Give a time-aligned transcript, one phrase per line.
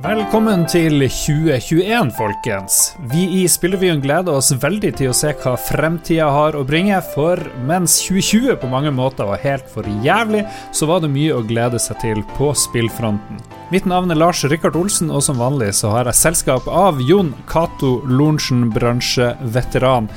[0.00, 2.76] Velkommen til 2021, folkens.
[3.12, 7.36] Vi i Spillrevyen gleder oss veldig til å se hva fremtida har å bringe, for
[7.68, 11.76] mens 2020 på mange måter var helt for jævlig, så var det mye å glede
[11.84, 13.44] seg til på spillfronten.
[13.68, 17.34] Mitt navn er Lars Rikard Olsen, og som vanlig så har jeg selskap av Jon
[17.50, 20.08] Cato Lorentzen, bransjeveteran.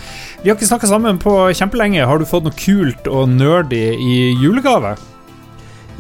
[0.46, 2.08] Vi har ikke snakka sammen på kjempelenge.
[2.08, 4.96] Har du fått noe kult og nerdy i julegave?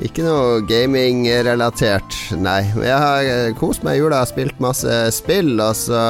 [0.02, 2.64] Ikke noe gaming-relatert, nei.
[2.74, 6.02] Men jeg har eh, kost meg i jula, spilt masse spill, og så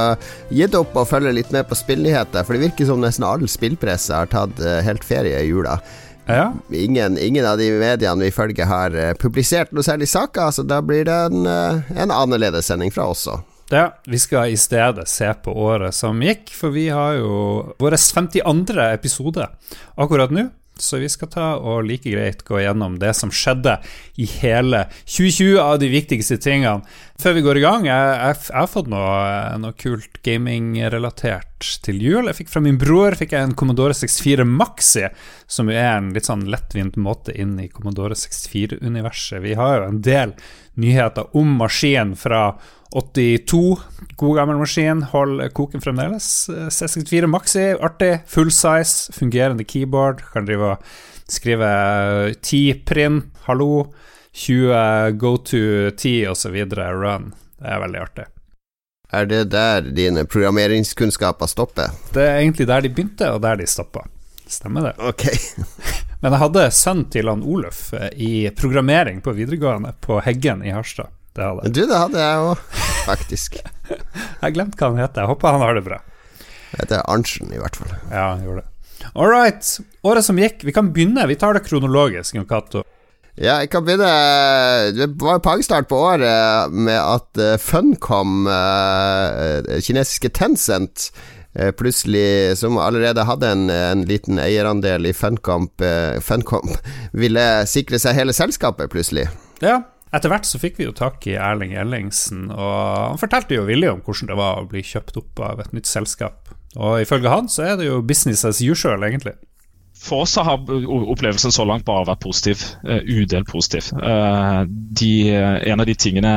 [0.56, 2.46] gitt opp å følge litt med på spillnyheter.
[2.48, 5.76] For det virker som nesten all spillpresse har tatt eh, helt ferie i jula.
[6.30, 6.54] Ja.
[6.72, 10.80] Ingen, ingen av de mediene vi følger, har eh, publisert noe særlig saker, så da
[10.80, 13.44] blir det en, en annerledes sending fra oss òg.
[13.74, 17.36] Ja, vi skal i stedet se på året som gikk, for vi har jo
[17.82, 18.80] vår 52.
[18.94, 19.48] episode
[20.00, 20.48] akkurat nå.
[20.84, 23.78] Så vi skal ta og like greit gå gjennom det som skjedde
[24.20, 26.84] i hele 2020 av de viktigste tingene.
[27.22, 29.18] Før vi går i gang, jeg, jeg, jeg har fått noe,
[29.62, 32.28] noe kult gaming-relatert til jul.
[32.28, 35.06] Jeg fikk Fra min bror fikk jeg en Commodore 64 Maxi,
[35.48, 39.44] som er en litt sånn lettvint måte inn i Commodore 64-universet.
[39.46, 40.36] Vi har jo en del
[40.80, 42.54] nyheter om maskinen fra
[42.94, 43.80] 82,
[44.16, 46.28] god gammel maskin, hold koken fremdeles.
[46.50, 50.22] C64 Maxi, artig, full size, fungerende keyboard.
[50.34, 50.94] Kan drive og
[51.32, 51.70] skrive
[52.36, 53.88] 10 print, hallo,
[54.34, 56.60] 20 go to 10 osv.
[56.78, 57.34] run.
[57.58, 58.30] Det er veldig artig.
[59.14, 61.94] Er det der dine programmeringskunnskaper stopper?
[62.14, 64.06] Det er egentlig der de begynte, og der de stoppa.
[64.50, 64.96] Stemmer det.
[64.98, 65.28] Ok.
[66.24, 71.12] Men jeg hadde sønn til han Oluf i programmering på videregående på Heggen i Harstad.
[71.36, 71.72] Det hadde.
[71.74, 72.62] Du, det hadde jeg òg,
[73.04, 73.58] faktisk.
[73.90, 75.26] jeg har glemt hva han heter.
[75.26, 75.98] Jeg håper han har det bra.
[76.72, 77.92] Det heter Arntzen, i hvert fall.
[78.08, 78.70] Ja, han gjorde det.
[79.12, 79.68] All right.
[80.08, 80.64] Året som gikk.
[80.64, 81.26] Vi kan begynne.
[81.28, 82.38] Vi tar det kronologisk.
[82.38, 82.86] Jon Cato.
[83.34, 90.30] Ja, jeg kan begynne Det var pangstart på året med at uh, Funcom, uh, kinesiske
[90.38, 91.10] Tencent,
[91.78, 95.84] plutselig, som allerede hadde en, en liten eierandel i Funcomp,
[96.26, 96.72] Funcomp,
[97.24, 99.28] ville sikre seg hele selskapet, plutselig.
[99.62, 99.84] Ja,
[100.14, 103.90] etter hvert så fikk vi jo tak i Erling Ellingsen, og han fortalte jo villig
[103.90, 106.52] om hvordan det var å bli kjøpt opp av et nytt selskap.
[106.78, 109.36] Og ifølge han så er det jo business as usual, egentlig.
[110.04, 112.66] For oss har opplevelsen så langt bare vært positiv.
[112.84, 113.90] Uh, udelt positiv.
[113.96, 116.34] Uh, de, en av de tingene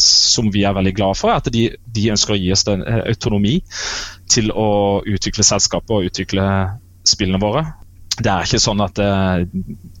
[0.00, 2.84] som vi er veldig glad for, er at de, de ønsker å gi oss den
[2.86, 3.60] autonomi
[4.30, 4.70] til å
[5.04, 6.48] utvikle selskapet og utvikle
[7.08, 7.64] spillene våre
[8.20, 9.10] det er ikke sånn at det,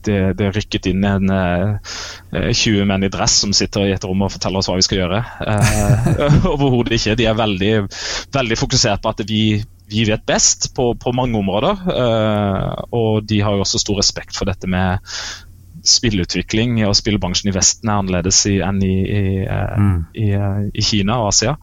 [0.04, 1.94] det, det er rykket inn en uh,
[2.36, 4.86] eh, 20 menn i dress som sitter i et rom og forteller oss hva vi
[4.86, 5.20] skal gjøre.
[5.40, 7.16] Uh, Overhodet ikke.
[7.20, 7.72] De er veldig,
[8.34, 9.42] veldig fokusert på at vi,
[9.90, 11.84] vi vet best på, på mange områder.
[11.90, 15.02] Uh, og de har jo også stor respekt for dette med
[15.86, 19.94] spillutvikling og spillbransjen i Vesten er annerledes i, enn i, i, mm.
[20.12, 20.30] i,
[20.76, 21.56] i Kina og Asia.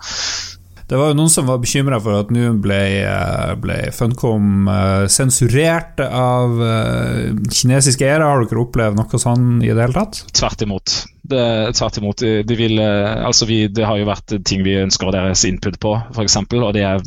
[0.87, 5.03] Det var jo noen som var bekymra for at nå ble, eh, ble, Funcom eh,
[5.11, 8.23] sensurert av eh, kinesiske eiere.
[8.23, 10.21] Har dere opplevd noe sånn i det hele tatt?
[10.31, 10.95] Tvert imot.
[11.27, 11.43] Det,
[11.75, 12.23] tvert imot.
[12.47, 16.39] De vil, altså vi, det har jo vært ting vi ønsker deres input på, f.eks.
[16.55, 17.03] Og det er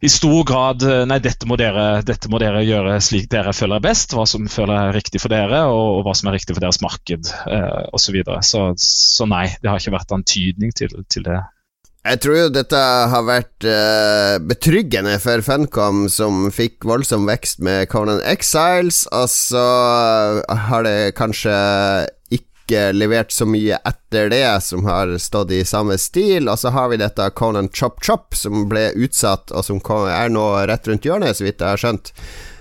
[0.00, 3.86] i stor grad Nei, dette må, dere, dette må dere gjøre slik dere føler er
[3.88, 4.14] best.
[4.14, 6.80] Hva som føler er riktig for dere, og, og hva som er riktig for deres
[6.84, 8.08] marked eh, osv.
[8.08, 8.40] Så, videre.
[8.46, 11.40] så Så nei, det har ikke vært antydning til, til det
[12.08, 12.78] jeg tror jo dette
[13.12, 19.64] har vært uh, betryggende for Funcom, som fikk voldsom vekst med Conan Exiles, og så
[20.70, 21.52] har det kanskje
[22.68, 26.92] ikke levert så mye etter det som har stått i samme stil, og så har
[26.92, 29.80] vi dette Conan Chop Chop, som ble utsatt, og som
[30.12, 32.12] er nå rett rundt hjørnet, så vidt jeg har skjønt.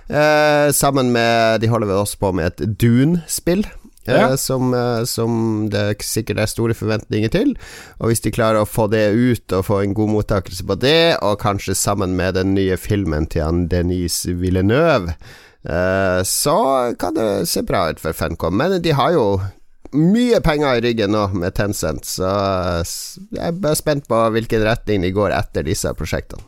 [0.08, 3.66] Eh, sammen med De holder vel også på med et Dune-spill
[4.08, 4.30] ja.
[4.30, 7.58] Eh, som, eh, som, det sikkert er store forventninger til.
[8.00, 11.18] Og hvis de klarer å få det ut og få en god mottakelse på det,
[11.20, 15.18] og kanskje sammen med den nye filmen til han Denise Villeneuve,
[15.68, 16.58] eh, så
[17.00, 18.56] kan det se bra ut for Funcom.
[18.56, 19.28] Men de har jo
[19.96, 22.28] mye penger i ryggen nå med Tencent, så
[23.38, 26.44] jeg er spent på hvilken retning de går etter disse prosjektene.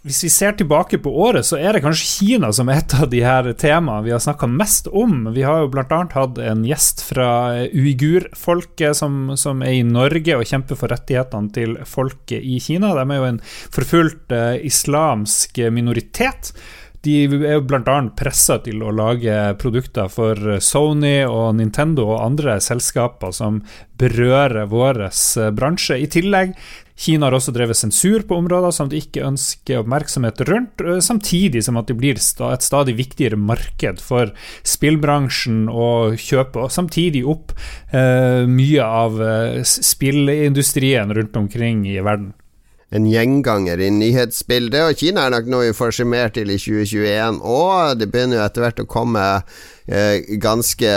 [0.00, 3.10] Hvis vi ser tilbake på året, så er det kanskje Kina som er et av
[3.12, 5.26] de her temaene vi har snakka mest om.
[5.34, 5.98] Vi har jo bl.a.
[6.14, 7.28] hatt en gjest fra
[7.68, 12.94] uigurfolket som, som er i Norge og kjemper for rettighetene til folket i Kina.
[12.96, 13.42] De er jo en
[13.76, 16.54] forfulgt uh, islamsk minoritet.
[17.00, 17.96] De er jo bl.a.
[18.12, 23.62] pressa til å lage produkter for Sony og Nintendo og andre selskaper som
[24.00, 25.06] berører vår
[25.56, 25.96] bransje.
[25.96, 26.52] I tillegg
[27.00, 31.78] Kina har også drevet sensur på områder som de ikke ønsker oppmerksomhet rundt, samtidig som
[31.80, 34.34] at de blir et stadig viktigere marked for
[34.68, 37.54] spillbransjen å kjøpe, og samtidig opp
[37.96, 39.16] eh, mye av
[39.64, 42.34] spillindustrien rundt omkring i verden
[42.90, 44.82] en gjenganger i nyhetsbildet.
[44.90, 48.46] Og Kina er nok noe vi får skjemert til i 2021 og det begynner jo
[48.46, 49.24] etter hvert å komme
[49.86, 50.94] eh, ganske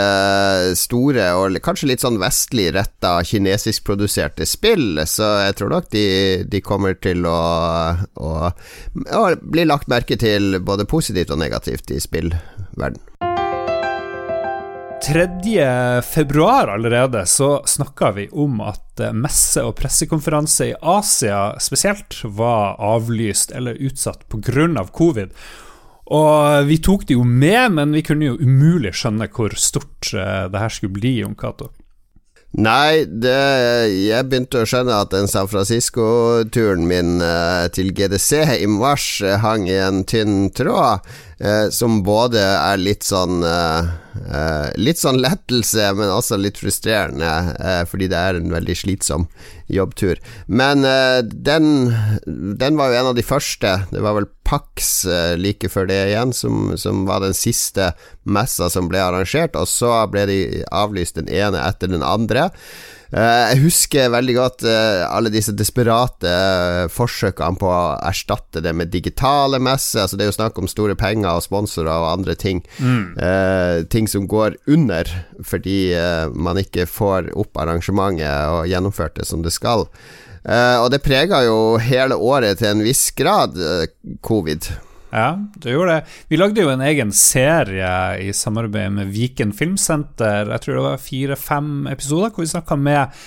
[0.78, 6.06] store og kanskje litt sånn vestlig retta kinesiskproduserte spill, så jeg tror nok de,
[6.50, 7.38] de kommer til å,
[8.14, 13.02] å, å bli lagt merke til både positivt og negativt i spillverden.
[15.06, 16.02] 3.
[16.02, 22.80] februar allerede så snakka vi om at eh, messe- og pressekonferanse i Asia spesielt var
[22.80, 24.86] avlyst eller utsatt pga.
[24.92, 25.28] covid.
[26.06, 30.48] Og vi tok det jo med, men vi kunne jo umulig skjønne hvor stort eh,
[30.48, 31.68] det her skulle bli, Jon Cato.
[32.54, 33.34] Nei, det,
[34.06, 39.66] jeg begynte å skjønne at den San Francisco-turen min uh, til GDC i mars hang
[39.66, 41.02] i en tynn tråd,
[41.42, 43.42] uh, som både er litt sånn
[44.78, 47.26] Litt sånn lettelse, men også litt frustrerende,
[47.90, 49.24] fordi det er en veldig slitsom
[49.66, 50.20] jobbtur.
[50.46, 50.86] Men
[51.26, 51.66] den,
[52.22, 53.72] den var jo en av de første.
[53.90, 54.92] Det var vel Pax
[55.34, 57.90] like før det igjen, som, som var den siste
[58.22, 60.40] messa som ble arrangert, og så ble de
[60.70, 62.52] avlyst den ene etter den andre.
[63.14, 68.72] Eh, jeg husker veldig godt eh, alle disse desperate eh, forsøkene på å erstatte det
[68.74, 70.02] med digitale messer.
[70.02, 72.62] Altså det er jo snakk om store penger og sponsorer og andre ting.
[72.78, 73.16] Mm.
[73.90, 75.08] ting som går under
[75.44, 75.94] fordi
[76.34, 79.86] man ikke får opp arrangementet og gjennomført det som det skal.
[80.44, 83.58] og det preger jo hele året til en viss grad,
[84.22, 84.70] covid.
[85.14, 86.12] Ja, du gjorde det.
[86.28, 90.48] Vi lagde jo en egen serie i samarbeid med Viken Filmsenter.
[90.50, 93.20] Jeg tror det var fire-fem episoder hvor vi snakka med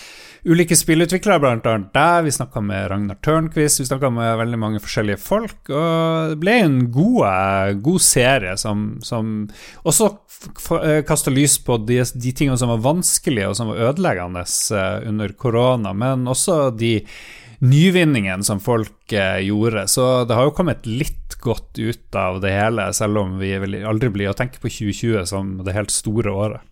[0.48, 2.26] ulike spillutviklere, annet der.
[2.26, 5.58] Vi snakka med Ragnar Tørnquist, vi snakka med veldig mange forskjellige folk.
[5.72, 9.48] Og det ble en god, god serie som, som
[9.88, 10.12] også
[10.82, 15.10] eh, kasta lys på de, de tingene som var vanskelige og som var ødeleggende eh,
[15.10, 16.98] under korona, men også de
[17.60, 19.88] nyvinningen som folk eh, gjorde.
[19.88, 23.80] Så det har jo kommet litt godt ut av det hele, selv om vi vil
[23.88, 26.68] aldri bli å tenke på 2020 som det helt store året.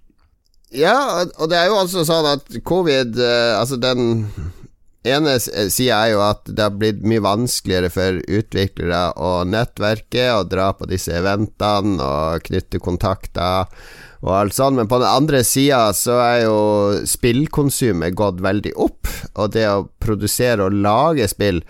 [0.76, 4.26] Ja, og det er jo altså sånn at covid eh, Altså, den
[5.06, 10.50] ene sida er jo at det har blitt mye vanskeligere for utviklere å nettverke og
[10.52, 13.70] dra på disse eventene og knytte kontakter
[14.26, 14.80] og alt sånt.
[14.80, 16.60] Men på den andre sida så er jo
[17.08, 21.62] spillkonsumet gått veldig opp, og det å produsere og lage spill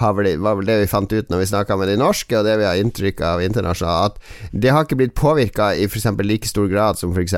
[0.00, 2.56] vel, var vel det vi fant ut når vi snakka med de norske, og det
[2.58, 6.06] vi har inntrykk av internasjonalt, at det har ikke blitt påvirka i f.eks.
[6.24, 7.36] like stor grad som f.eks.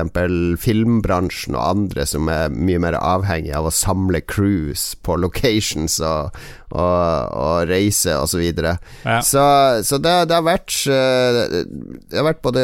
[0.63, 6.33] filmbransjen og andre som er mye mer avhengig av å samle crews på locations og,
[6.71, 8.77] og, og reise og Så, videre.
[9.05, 9.21] ja.
[9.21, 9.43] så
[9.83, 11.63] Så det, det, har vært eh,
[12.09, 12.63] Det har vært både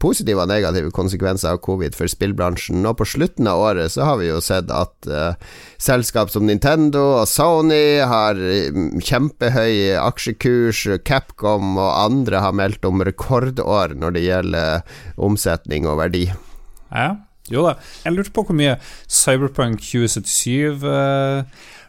[0.00, 2.80] positive og negative konsekvenser av covid for spillbransjen.
[2.82, 5.34] Nå på slutten av året så har vi jo sett at uh,
[5.82, 10.86] selskap som Nintendo og Sony har mm, kjempehøy aksjekurs.
[11.04, 16.26] Capcom og andre har meldt om rekordår når det gjelder omsetning og verdi.
[16.92, 17.14] Ja,
[17.50, 17.76] jo da.
[18.04, 18.76] Jeg lurte på hvor mye
[19.10, 21.42] Cyberpunk 2077 uh,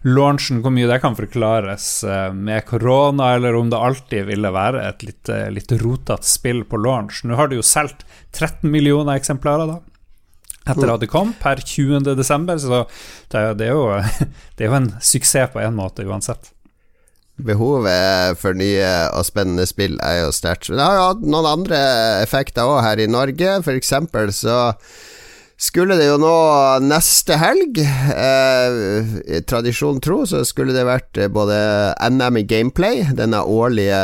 [0.03, 4.83] launchen, hvor mye det kan forklares eh, med korona, eller om det alltid ville være
[4.89, 7.21] et litt, eh, litt rotete spill på launch.
[7.23, 8.03] Nå har det jo solgt
[8.35, 9.79] 13 millioner eksemplarer, da.
[10.63, 12.13] Etter at det kom, per 20.
[12.15, 12.83] desember, så
[13.31, 13.87] det, det, er jo,
[14.57, 16.51] det er jo en suksess på en måte, uansett.
[17.43, 20.69] Behovet for nye og spennende spill er jo sterkt.
[20.69, 21.79] Det har jo hatt noen andre
[22.21, 23.55] effekter òg her i Norge.
[23.65, 24.75] For eksempel så
[25.59, 26.33] skulle det jo nå
[26.83, 31.55] neste helg, eh, tradisjon tro, så skulle det vært eh, både
[32.09, 34.01] NM i gameplay, denne årlige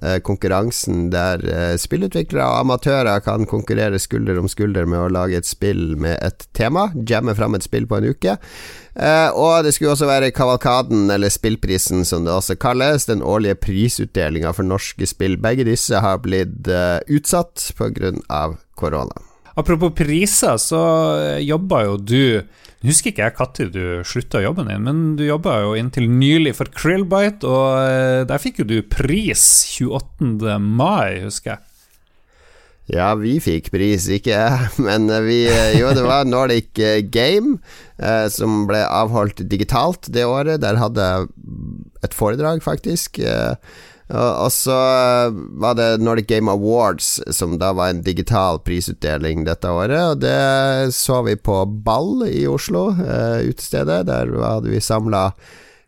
[0.00, 5.42] eh, konkurransen der eh, spillutviklere og amatører kan konkurrere skulder om skulder med å lage
[5.42, 8.38] et spill med et tema, jamme fram et spill på en uke.
[8.96, 13.58] Eh, og det skulle også være Kavalkaden, eller Spillprisen som det også kalles, den årlige
[13.66, 15.36] prisutdelinga for norske spill.
[15.36, 18.46] Begge disse har blitt eh, utsatt pga.
[18.76, 19.35] korona.
[19.56, 20.80] Apropos priser, så
[21.40, 25.62] jobba jo du Jeg husker ikke jeg når du slutta jobben din, men du jobba
[25.64, 29.40] jo inntil nylig for Krillbite, og eh, der fikk jo du pris
[29.80, 30.58] 28.
[30.60, 31.64] mai, husker jeg.
[32.92, 35.40] Ja, vi fikk pris, ikke jeg, men vi
[35.80, 36.76] Jo, det var Nordic
[37.10, 37.56] Game
[37.98, 40.60] eh, som ble avholdt digitalt det året.
[40.62, 41.30] Der hadde jeg
[42.06, 43.18] et foredrag, faktisk.
[43.18, 43.56] Eh,
[44.06, 44.76] Og så
[45.58, 50.12] var det Nordic Game Awards, som da var en digital prisutdeling dette året.
[50.12, 54.04] Og det så vi på Ball i Oslo, uh, utestedet.
[54.06, 55.32] Der hadde vi samla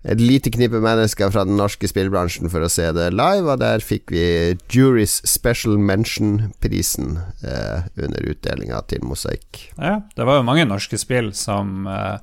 [0.08, 3.82] et lite knippe mennesker fra den norske spillbransjen for å se det live, og der
[3.82, 4.26] fikk vi
[4.70, 9.68] Juries Special Mention-prisen uh, under utdelinga til Mosaikk.
[9.76, 12.18] Ja, det var jo mange norske spill som uh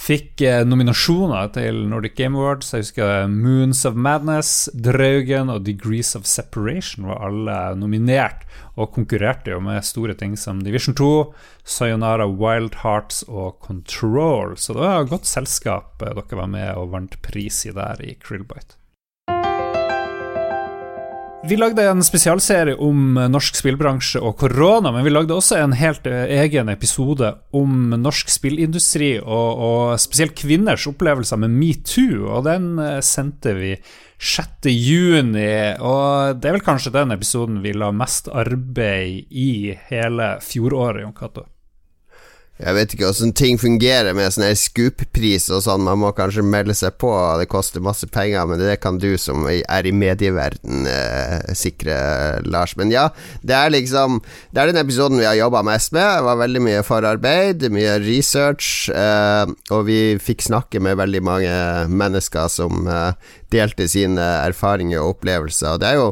[0.00, 2.72] Fikk eh, nominasjoner til Nordic Game Awards.
[2.74, 8.42] Jeg husker Moons of Madness, Draugen og Degrees of Separation var alle nominert,
[8.74, 11.10] og konkurrerte jo med store ting som Division 2,
[11.64, 14.56] Sayonara Wild Hearts og Control.
[14.58, 18.02] Så det var et godt selskap eh, dere var med og vant pris i der
[18.02, 18.83] i Krillbite.
[21.44, 26.06] Vi lagde en spesialserie om norsk spillbransje og korona, men vi lagde også en helt
[26.08, 32.70] eh, egen episode om norsk spillindustri og, og spesielt kvinners opplevelser med metoo, og den
[32.80, 34.70] eh, sendte vi 6.
[34.72, 35.76] juni.
[35.84, 41.18] Og det er vel kanskje den episoden vi la mest arbeid i hele fjoråret, Jon
[41.18, 41.44] Cato.
[42.54, 45.82] Jeg vet ikke åssen ting fungerer med sånn Scoop-pris og sånn.
[45.88, 49.48] Man må kanskje melde seg på, det koster masse penger, men det kan du som
[49.50, 51.96] er i medieverden eh, sikre,
[52.46, 52.76] Lars.
[52.78, 53.08] Men ja,
[53.42, 54.20] det er liksom
[54.54, 56.06] Det er den episoden vi har jobba mest med.
[56.06, 61.58] Det var veldig mye forarbeid, mye research, eh, og vi fikk snakke med veldig mange
[61.90, 65.74] mennesker som eh, delte sine erfaringer og opplevelser.
[65.74, 66.10] Og det er jo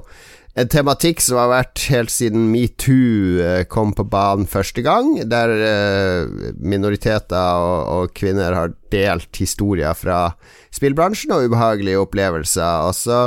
[0.55, 5.53] en tematikk som har vært helt siden metoo eh, kom på banen første gang, der
[5.57, 10.35] eh, minoriteter og, kvinner har delt historier fra
[10.75, 12.89] spillbransjen og ubehagelige opplevelser.
[12.89, 13.21] Og så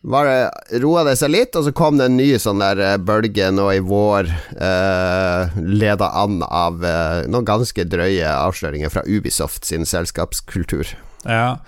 [0.00, 2.96] var det, roa det seg litt, og så kom det en ny sånn der eh,
[3.00, 9.68] bølge nå i vår, eh, leda an av eh, noen ganske drøye avsløringer fra Ubisoft
[9.68, 10.92] sin selskapskultur.
[11.24, 11.60] Ja,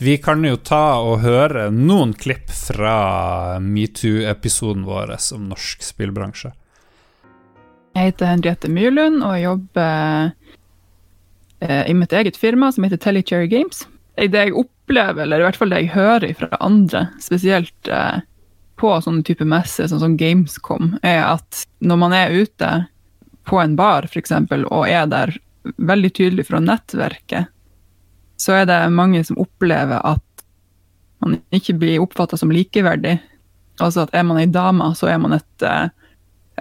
[0.00, 6.54] vi kan jo ta og høre noen klipp fra metoo-episoden vår om norsk spillbransje.
[7.98, 10.30] Jeg heter Henriette Myrlund og jeg jobber
[11.60, 13.84] eh, i mitt eget firma som heter Telecherry Games.
[14.16, 18.24] Det jeg opplever, eller i hvert fall det jeg hører fra andre, spesielt eh,
[18.80, 22.72] på sånne type messer sånn som Gamescom, er at når man er ute
[23.48, 24.32] på en bar f.eks.
[24.64, 25.36] og er der
[25.76, 27.52] veldig tydelig fra nettverket,
[28.40, 30.44] så er det mange som opplever at
[31.20, 33.18] man ikke blir oppfatta som likeverdig.
[33.80, 35.90] Altså at er man ei dame, så er man et uh,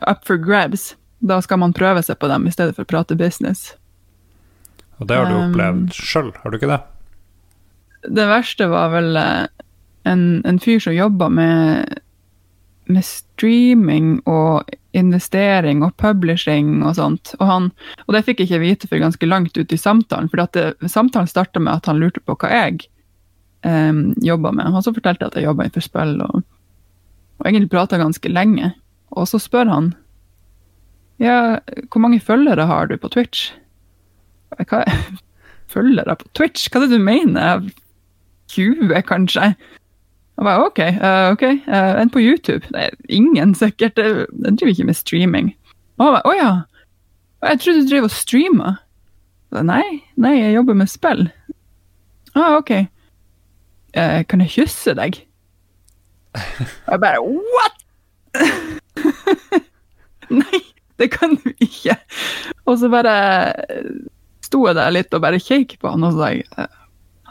[0.03, 0.93] up for grabs.
[1.19, 3.73] Da skal man prøve seg på dem i stedet for å prate business.
[4.99, 6.81] Og det har du opplevd um, sjøl, har du ikke det?
[8.19, 9.47] Det verste var vel uh,
[10.07, 11.99] en, en, fyr som jobba med,
[12.89, 17.33] med streaming og investering og publishing og sånt.
[17.37, 17.69] Og, han,
[18.07, 21.61] og det fikk jeg ikke vite for ganske langt ut i samtalen, for samtalen starta
[21.61, 22.81] med at han lurte på hva jeg
[23.65, 24.71] um, jobba med.
[24.73, 26.41] Han så fortalte at jeg jobba innenfor spill, og,
[27.39, 28.73] og egentlig prata ganske lenge.
[29.13, 29.93] Og så spør han
[31.19, 31.59] ja,
[31.91, 33.49] hvor mange følgere har du på Twitch?
[34.55, 34.85] Hva,
[35.73, 36.69] følgere på Twitch?
[36.71, 37.67] Hva er det du mener?
[38.49, 39.51] 20, kanskje?
[40.39, 42.67] Jeg bare OK, uh, ok, uh, en på YouTube.
[42.73, 43.95] Er ingen sikkert.
[43.95, 45.55] Den driver ikke med streaming.
[45.97, 46.51] Og han bare Å ja.
[47.43, 48.69] Jeg trodde du drev og streama.
[49.51, 49.83] Nei,
[50.15, 51.27] nei, jeg jobber med spill.
[52.35, 52.71] Ah, OK.
[53.97, 55.19] Uh, kan jeg kysse deg?
[56.35, 57.75] Og jeg bare What?!
[60.41, 60.61] nei,
[61.01, 61.97] det kan du ikke.
[62.63, 63.17] Og så bare
[64.45, 66.47] sto jeg der litt og bare kjekk på han, og så sa jeg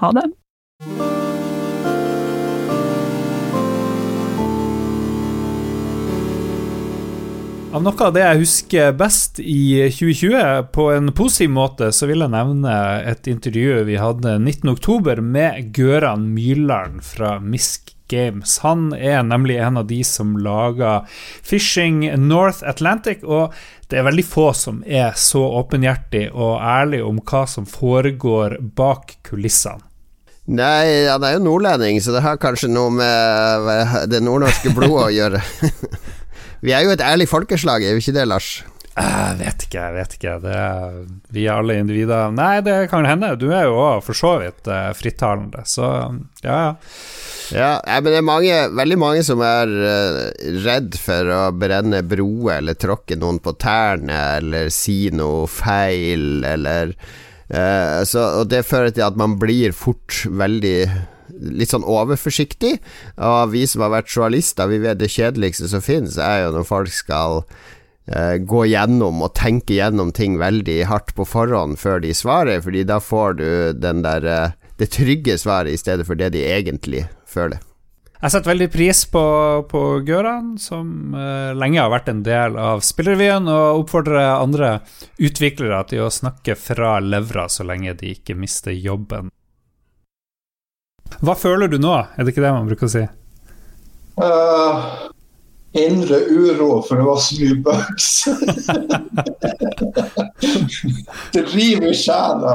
[0.02, 0.28] ha det.
[7.68, 12.24] Av noe av det jeg husker best i 2020, på en positiv måte, så vil
[12.24, 12.76] jeg nevne
[13.10, 18.54] et intervju vi hadde 19.10 med Gøran Myrland fra Misk Games.
[18.64, 21.04] Han er nemlig en av de som lager
[21.44, 23.52] Fishing North Atlantic, og
[23.92, 29.18] det er veldig få som er så åpenhjertig og ærlig om hva som foregår bak
[29.28, 29.84] kulissene.
[30.48, 35.12] Nei, han er jo nordlending, så det har kanskje noe med det nordnorske blodet å
[35.12, 35.42] gjøre.
[36.64, 38.50] Vi er jo et ærlig folkeslag, er vi ikke det, Lars?
[38.98, 40.32] Jeg vet ikke, jeg vet ikke.
[40.50, 40.94] Er,
[41.34, 42.32] vi er alle individer.
[42.34, 43.30] Nei, det kan hende.
[43.38, 45.90] Du er jo òg for så vidt uh, frittalende, så
[46.42, 46.72] ja, ja.
[47.48, 47.70] Ja,
[48.02, 50.24] men det er mange, veldig mange som er uh,
[50.66, 56.92] redd for å brenne broer eller tråkke noen på tærne eller si noe feil eller
[56.92, 60.76] uh, så, Og det fører til at man blir fort veldig
[61.40, 62.76] litt sånn overforsiktig.
[63.16, 66.68] Og vi som har vært journalister, vi vet det kjedeligste som finnes, er jo når
[66.68, 72.14] folk skal uh, gå gjennom og tenke gjennom ting veldig hardt på forhånd før de
[72.16, 76.32] svarer, fordi da får du den der uh, det trygge svaret i stedet for det
[76.36, 77.58] de egentlig føler.
[78.18, 79.24] Jeg setter veldig pris på,
[79.70, 84.70] på Gøran, som uh, lenge har vært en del av Spillrevyen, og oppfordrer andre
[85.22, 89.30] utviklere til å snakke fra levra så lenge de ikke mister jobben.
[91.20, 93.04] Hva føler du nå, er det ikke det man bruker å si?
[94.18, 95.08] Uh,
[95.78, 98.08] indre uro, for det var så mye bugs.
[101.34, 102.54] det river i sjela.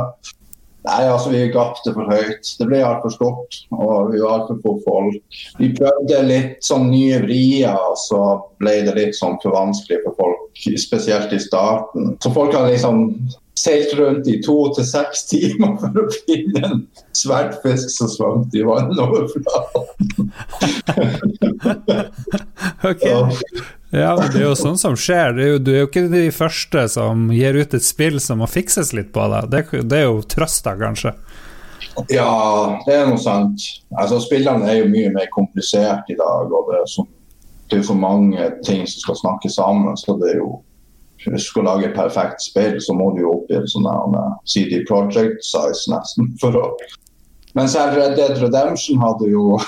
[0.84, 2.50] Nei, altså vi gapte for høyt.
[2.60, 5.38] Det ble altfor stort, og vi var altfor få folk.
[5.60, 8.24] Vi prøvde litt sånn nye vrier, og så
[8.60, 12.18] ble det litt sånn for vanskelig for folk, spesielt i starten.
[12.24, 13.06] Så folk har liksom
[13.60, 16.82] seilt rundt i to til seks timer for å finne en
[17.16, 19.84] sverdfisk som svømte i vannoverflaten.
[22.92, 23.08] ok.
[23.94, 25.38] Ja, det er jo sånn som skjer.
[25.38, 28.50] Er jo, du er jo ikke de første som gir ut et spill som må
[28.50, 29.52] fikses litt på deg.
[29.52, 31.14] Det, det er jo trøsta, kanskje.
[32.10, 33.62] Ja, det er noe sant.
[33.94, 36.50] Altså, Spillene er jo mye mer komplisert i dag.
[36.50, 37.06] og Det er, så,
[37.70, 39.98] det er for mange ting som skal snakke sammen.
[39.98, 40.56] så det er jo
[41.40, 43.88] skal lage et perfekt spill, så må du jo opp i en sånn
[44.50, 46.34] CD Project size nesten.
[46.42, 46.68] for å
[47.54, 49.60] men selv Red Dead Redemption hadde jo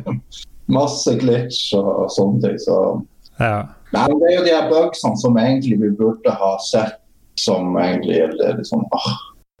[0.76, 2.60] masse glitch og sånne ting.
[2.62, 2.76] så
[3.40, 3.66] ja.
[3.94, 7.00] Men det er jo de her bugsene som egentlig vi burde ha sett
[7.38, 9.14] som egentlig gjelder liksom ah.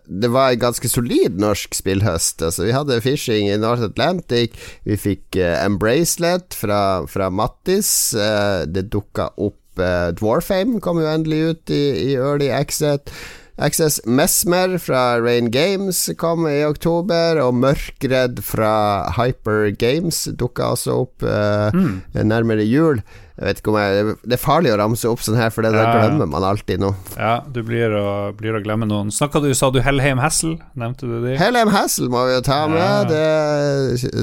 [0.04, 2.42] Det var en ganske solid norsk spillhøst.
[2.44, 4.52] Altså, vi hadde Fishing i North Atlantic.
[4.84, 8.12] Vi fikk uh, Embracelet fra, fra Mattis.
[8.12, 13.12] Uh, det dukka opp uh, Dwarfame, kom jo endelig ut i, i Early Exit.
[13.56, 20.96] Access Mesmer fra Rain Games kom i oktober, og Mørkredd fra Hyper Games dukka også
[21.04, 22.00] opp uh, mm.
[22.26, 22.98] nærmere jul.
[23.34, 25.86] Jeg Det er farlig å ramse opp sånn her, for det ja.
[25.90, 26.92] glemmer man alltid nå.
[27.18, 29.10] Ja, du blir å, blir å glemme noen.
[29.14, 30.60] Snakka du, sa du Hellheim Hassel?
[30.78, 31.34] Nevnte du det?
[31.38, 32.78] Hellheim Hassel må vi jo ta med.
[32.78, 33.02] Ja.
[33.10, 33.24] Det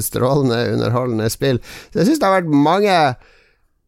[0.04, 1.60] strålende, underholdende spill.
[1.92, 2.96] Så jeg syns det har vært mange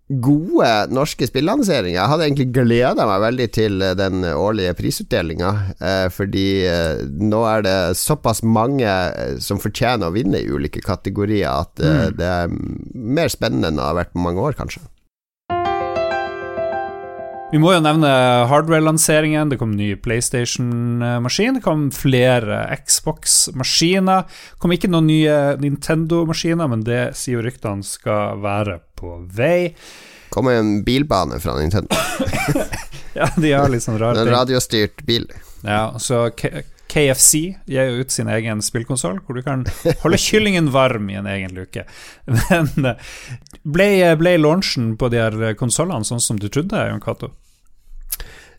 [0.09, 1.97] gode norske spillanseringer.
[1.97, 7.65] Jeg hadde egentlig gleda meg veldig til den årlige prisutdelinga, eh, fordi eh, nå er
[7.65, 12.19] det såpass mange eh, som fortjener å vinne i ulike kategorier, at eh, mm.
[12.21, 12.59] det er
[12.93, 14.85] mer spennende enn det har vært på mange år, kanskje.
[17.55, 18.09] Vi må jo nevne
[18.51, 19.53] hardware-lanseringen.
[19.53, 21.55] Det kom ny PlayStation-maskin.
[21.55, 24.25] Det kom flere Xbox-maskiner.
[24.27, 29.71] Det kom ikke noen nye Nintendo-maskiner, men det sier jo ryktene skal være på vei.
[30.35, 31.95] Kom kommer en bilbane fra Nintendo.
[33.21, 35.29] ja, de har litt sånn rare En radiostyrt bil.
[35.63, 36.25] Ja, så
[36.91, 39.63] KFC gir jo ut sin egen spillkonsoll, hvor du kan
[40.03, 41.87] holde kyllingen varm i en egen luke.
[42.51, 43.15] Men eh,
[43.63, 47.31] ble, ble launchen på de her konsollene sånn som du trodde, Jon Cato?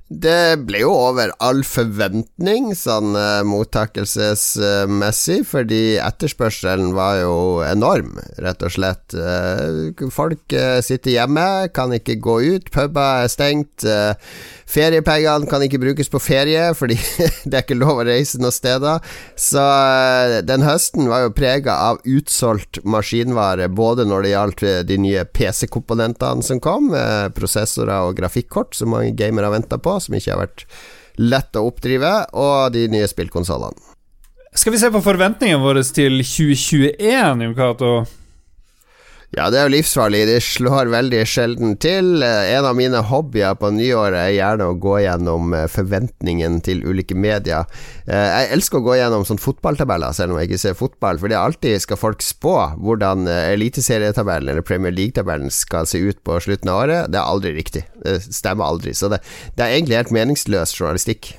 [0.05, 8.61] Det ble jo over all forventning, sånn uh, mottakelsesmessig, fordi etterspørselen var jo enorm, rett
[8.61, 9.15] og slett.
[9.17, 13.87] Uh, folk uh, sitter hjemme, kan ikke gå ut, puber er stengt.
[14.65, 16.97] Feriepengene kan ikke brukes på ferie, fordi
[17.45, 19.03] det er ikke lov å reise noen steder.
[19.39, 24.81] Så eh, den høsten var jo prega av utsolgt maskinvare, både når det gjaldt eh,
[24.87, 26.91] de nye PC-komponentene som kom,
[27.35, 30.65] prosessorer og grafikkort som mange gamere venta på, som ikke har vært
[31.21, 33.93] lett å oppdrive, og de nye spillkonsollene.
[34.55, 37.95] Skal vi se på forventningene våre til 2021, Jon Cato?
[39.35, 40.21] Ja, det er jo livsfarlig.
[40.29, 42.23] Det slår veldig sjelden til.
[42.23, 46.85] Eh, en av mine hobbyer på nyåret er gjerne å gå gjennom eh, forventningen til
[46.87, 47.67] ulike medier.
[48.07, 51.27] Eh, jeg elsker å gå gjennom sånn fotballtabeller, selv om jeg ikke ser fotball, for
[51.27, 56.39] det er alltid skal folk spå hvordan eliteserietabellen eller Premier League-tabellen skal se ut på
[56.39, 57.11] slutten av året.
[57.11, 57.83] Det er aldri riktig.
[58.07, 58.95] Det stemmer aldri.
[58.95, 59.19] Så det,
[59.59, 61.35] det er egentlig helt meningsløs journalistikk.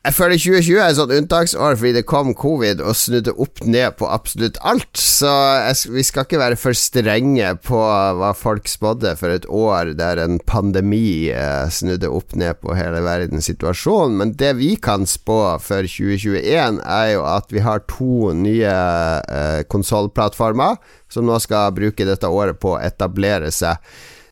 [0.00, 3.98] Jeg føler 2020 er et sånt unntaksår fordi det kom covid og snudde opp ned
[3.98, 4.96] på absolutt alt.
[4.96, 7.80] Så jeg, vi skal ikke være for strenge på
[8.16, 13.02] hva folk spådde for et år der en pandemi eh, snudde opp ned på hele
[13.04, 14.16] verdens situasjon.
[14.22, 19.60] Men det vi kan spå for 2021, er jo at vi har to nye eh,
[19.68, 20.80] konsollplattformer
[21.12, 23.76] som nå skal bruke dette året på å etablere seg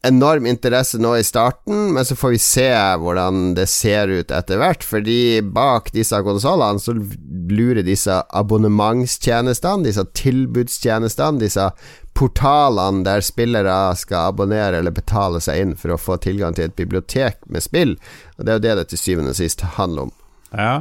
[0.06, 2.68] enorm interesse nå i starten, men så får vi se
[3.02, 4.84] hvordan det ser ut etter hvert.
[4.86, 11.70] Fordi bak disse konsollene så lurer disse abonnementstjenestene, disse tilbudstjenestene, disse
[12.18, 16.78] portalene der spillere skal abonnere eller betale seg inn for å få tilgang til et
[16.78, 17.96] bibliotek med spill.
[18.36, 20.14] Og det er jo det det til syvende og sist handler om.
[20.52, 20.74] Ja.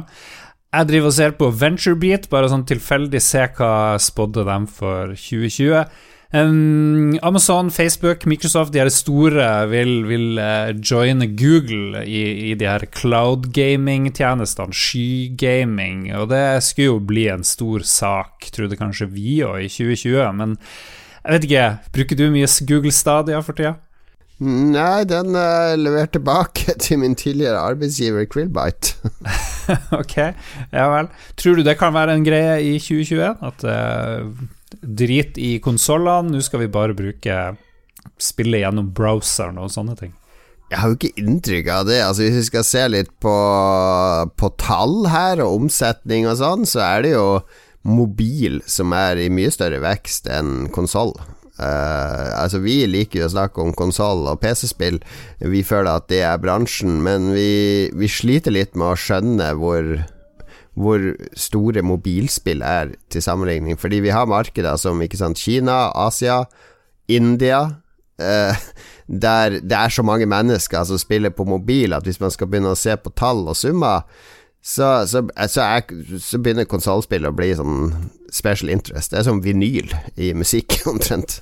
[0.68, 5.86] Jeg driver og ser på VentureBeat, bare sånn tilfeldig se hva spådde dem for 2020.
[6.30, 12.68] Um, Amazon, Facebook, Microsoft, de her store vil, vil uh, joine Google i, i de
[12.68, 19.40] her cloud gaming-tjenestene, skygaming, og det skulle jo bli en stor sak, trodde kanskje vi
[19.46, 20.56] òg, i 2020, men
[21.24, 23.74] Jeg vet ikke, bruker du mye Google Stadia for tida?
[24.38, 29.00] Nei, den er levert tilbake til min tidligere arbeidsgiver Krillbite.
[30.00, 30.16] ok,
[30.72, 31.08] ja vel.
[31.36, 33.34] Tror du det kan være en greie i 2021?
[33.48, 34.28] At uh,
[34.82, 37.38] drit i konsollene, nå skal vi bare bruke
[38.18, 40.14] spille gjennom browseren og sånne ting?
[40.68, 42.02] Jeg har jo ikke inntrykk av det.
[42.04, 43.36] Altså Hvis vi skal se litt på,
[44.36, 47.26] på tall her, og omsetning og sånn, så er det jo
[47.88, 51.14] mobil som er i mye større vekst enn konsoll.
[51.58, 55.00] Uh, altså Vi liker jo å snakke om konsoll og PC-spill.
[55.40, 59.88] Vi føler at det er bransjen, men vi, vi sliter litt med å skjønne hvor,
[60.78, 61.02] hvor
[61.36, 63.78] store mobilspill er til sammenligning.
[63.78, 66.44] Fordi vi har markeder som sant, Kina, Asia,
[67.08, 67.64] India.
[68.18, 68.54] eh,
[69.08, 72.74] der det er så mange mennesker som spiller på mobil at hvis man skal begynne
[72.74, 74.02] å se på tall og summer,
[74.62, 79.12] så, så, så, er, så begynner konsollspill å bli sånn special interest.
[79.12, 81.40] Det er som vinyl i musikk, omtrent.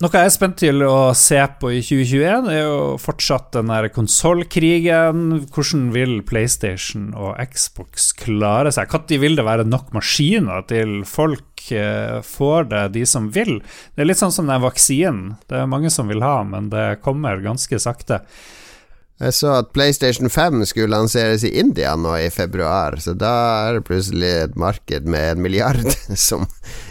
[0.00, 3.90] Noe jeg er spent til å se på i 2021, er jo fortsatt den der
[3.92, 5.42] konsollkrigen.
[5.52, 8.88] Hvordan vil PlayStation og Xbox klare seg?
[8.88, 13.58] Når vil det være nok maskiner til folk eh, får det, de som vil?
[13.92, 15.34] Det er litt sånn som den vaksinen.
[15.52, 18.22] Det er mange som vil ha, men det kommer ganske sakte.
[19.20, 23.32] Jeg så at PlayStation 5 skulle lanseres i India nå i februar, så da
[23.66, 25.84] er det plutselig et marked med en milliard
[26.28, 26.46] som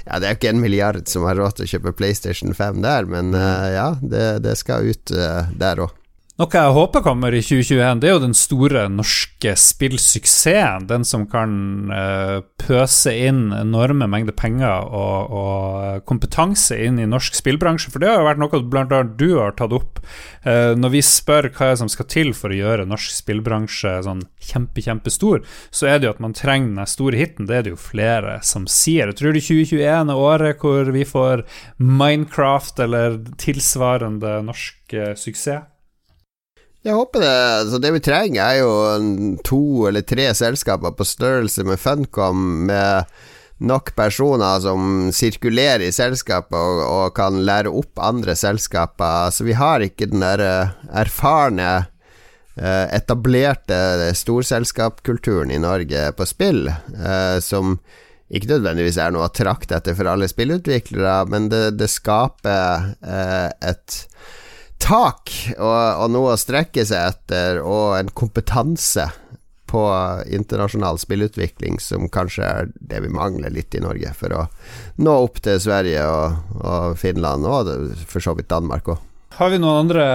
[0.05, 2.83] Ja, det er jo ikke en milliard som har råd til å kjøpe PlayStation 5
[2.85, 5.98] der, men uh, ja, det, det, skal ut uh, der òg.
[6.39, 10.86] Noe jeg håper kommer i 2021, det er jo den store norske spillsuksessen.
[10.88, 11.52] Den som kan
[11.91, 17.91] uh, pøse inn enorme mengder penger og, og, kompetanse inn i norsk spillbransje.
[17.91, 19.02] For det har jo vært noe bl.a.
[19.19, 19.99] du har tatt opp.
[20.45, 24.80] Uh, når vi spør hva som skal til for å gjøre norsk spillbransje sånn kjempe,
[24.86, 25.43] kjempestor,
[25.75, 27.49] så er det jo at man trenger den store hiten.
[27.49, 29.12] Det er det jo flere som sier.
[29.12, 31.43] Jeg tror det 2021 er året hvor vi får
[31.84, 35.67] Minecraft eller tilsvarende norsk uh, suksess.
[36.85, 37.71] Jeg håper det.
[37.71, 43.09] Så det vi trenger, er jo to eller tre selskaper på størrelse med Funcom, med
[43.59, 49.33] nok personer som sirkulerer i selskapet og, og, kan lære opp andre selskaper.
[49.35, 51.71] Så vi har ikke den der eh, erfarne,
[52.55, 57.75] eh, etablerte storselskapskulturen i Norge på spill, eh, som
[58.29, 64.03] ikke nødvendigvis er noe å trakte etter for alle spillutviklere, men det, det skaper et
[64.81, 69.09] tak og, og, noe å strekke seg etter, og en kompetanse
[69.69, 69.83] på
[70.33, 74.47] internasjonal spillutvikling som kanskje er det vi mangler litt i Norge, for å
[74.97, 77.69] nå opp til Sverige og, og Finland, og
[78.09, 79.05] for så vidt Danmark òg.
[79.37, 80.05] Har vi noen andre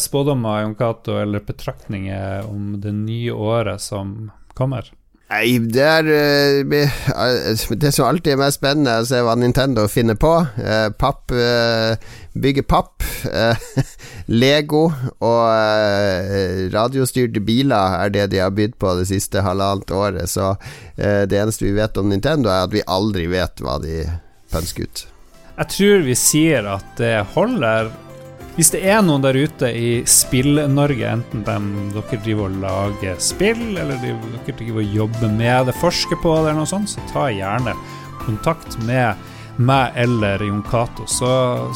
[0.00, 0.76] spådommer Jon
[1.20, 4.88] eller betraktninger om det nye året som kommer?
[5.32, 9.86] Nei, det er eh, Det som alltid er mest spennende, er å se hva Nintendo
[9.88, 10.32] finner på.
[10.60, 11.96] Eh, papp eh,
[12.34, 13.06] Bygge papp.
[14.42, 14.82] Lego
[15.24, 20.28] og radiostyrte biler er det de har bydd på det siste halvannet året.
[20.28, 20.54] Så
[20.96, 24.02] det eneste vi vet om Nintendo, er at vi aldri vet hva de
[24.52, 25.04] pønsker ut.
[25.54, 27.92] Jeg tror vi sier at det holder
[28.54, 33.62] hvis det er noen der ute i Spill-Norge, enten dem dere driver og lager spill,
[33.74, 37.26] eller dere driver og jobber med det, forsker på det, eller noe sånt, så ta
[37.34, 37.74] gjerne
[38.22, 39.18] kontakt med
[39.56, 41.06] meg eller Jon Cato.
[41.06, 41.30] Så,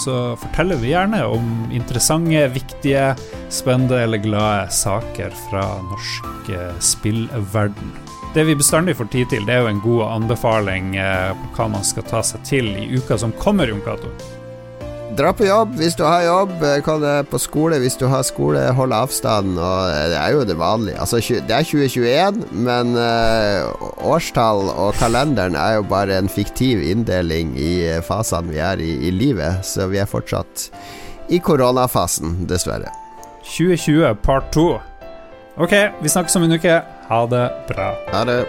[0.05, 3.13] så, forteller vi gjerne om interessante, viktige,
[3.51, 7.95] spennende eller glade saker fra norsk eh, spillverden.
[8.35, 11.71] Det vi bestandig får tid til, det er jo en god anbefaling eh, på hva
[11.79, 14.13] man skal ta seg til i uka som kommer, Jon Cato.
[15.17, 16.53] Dra på jobb hvis du har jobb.
[16.85, 18.61] kom deg på skole hvis du har skole.
[18.77, 19.57] Hold avstand.
[19.57, 20.99] Og det er jo det vanlige.
[21.01, 23.73] Altså, det er 2021, men uh,
[24.05, 28.93] årstall og kalenderen er jo bare en fiktiv inndeling i eh, fasene vi er i
[29.09, 29.65] i livet.
[29.65, 30.69] Så vi er fortsatt
[31.33, 32.93] i koronafasen, dessverre.
[33.49, 34.71] 2020 part 2.
[35.59, 36.81] Ok, vi snakkes om en uke.
[37.09, 37.93] Ha det bra.
[38.13, 38.43] Ha det.